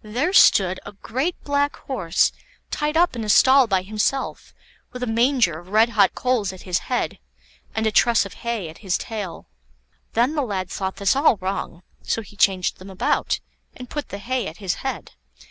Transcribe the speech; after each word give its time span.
There 0.00 0.32
stood 0.32 0.80
a 0.86 0.92
great 0.92 1.36
black 1.44 1.76
horse 1.76 2.32
tied 2.70 2.96
up 2.96 3.14
in 3.14 3.22
a 3.22 3.28
stall 3.28 3.66
by 3.66 3.82
himself, 3.82 4.54
with 4.92 5.02
a 5.02 5.06
manger 5.06 5.58
of 5.58 5.68
red 5.68 5.90
hot 5.90 6.14
coals 6.14 6.54
at 6.54 6.62
his 6.62 6.78
head 6.88 7.18
and 7.74 7.86
a 7.86 7.92
truss 7.92 8.24
of 8.24 8.32
hay 8.32 8.70
at 8.70 8.78
his 8.78 8.96
tail. 8.96 9.46
Then 10.14 10.36
the 10.36 10.40
lad 10.42 10.70
thought 10.70 10.96
this 10.96 11.14
all 11.14 11.36
wrong, 11.36 11.82
so 12.00 12.22
he 12.22 12.34
changed 12.34 12.78
them 12.78 12.88
about, 12.88 13.40
and 13.76 13.90
put 13.90 14.08
the 14.08 14.16
hay 14.16 14.46
at 14.46 14.56
his 14.56 14.76
head. 14.76 15.12